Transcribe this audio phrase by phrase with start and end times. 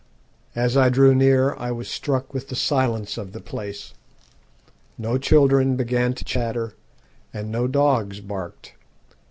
[0.55, 3.93] As I drew near I was struck with the silence of the place.
[4.97, 6.73] No children began to chatter,
[7.31, 8.73] and no dogs barked.